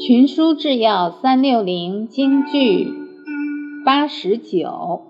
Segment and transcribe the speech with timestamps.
[0.00, 2.88] 群书治要三六零京剧
[3.84, 5.02] 八十九。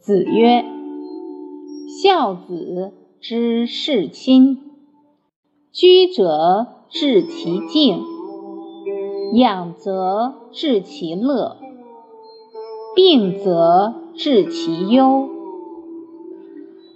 [0.00, 0.64] 子曰
[2.02, 4.58] ：“孝子之事亲，
[5.70, 8.02] 居则治其敬，
[9.34, 11.58] 养则治其乐，
[12.96, 15.28] 病则治其忧，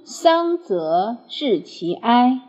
[0.02, 2.40] 丧则治其哀，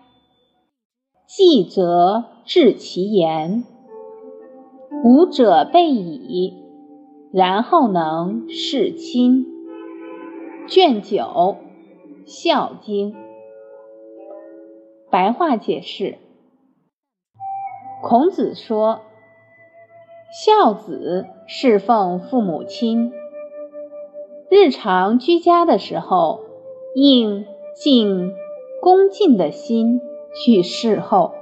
[1.28, 3.66] 祭则治其言。”
[5.02, 6.54] 五者备矣，
[7.32, 9.46] 然后能事亲。
[10.68, 11.24] 卷九
[12.26, 13.12] 《孝经》
[15.10, 16.18] 白话解释：
[18.02, 19.02] 孔子说，
[20.46, 23.12] 孝子侍奉父母亲，
[24.50, 26.40] 日常居家的时候，
[26.96, 28.32] 应尽
[28.82, 30.00] 恭敬的心
[30.34, 31.34] 去侍候；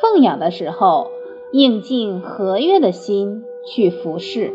[0.00, 1.06] 奉养的时候，
[1.52, 4.52] 应尽和悦的心去服侍；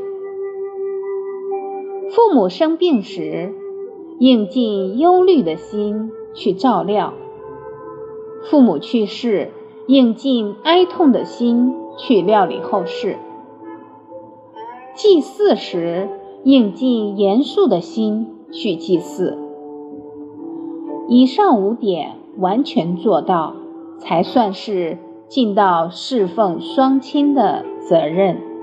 [2.10, 3.54] 父母生病时，
[4.18, 7.14] 应尽忧虑的心去照料；
[8.50, 9.52] 父母去世，
[9.86, 13.18] 应尽哀痛的心去料理后事；
[14.96, 16.10] 祭祀时，
[16.44, 19.38] 应尽严肃的心去祭祀。
[21.08, 23.54] 以上五点完全做到，
[24.00, 24.98] 才算是。
[25.28, 28.57] 尽到侍奉双亲的责任。